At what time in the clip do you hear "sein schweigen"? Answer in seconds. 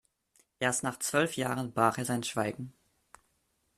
2.05-2.73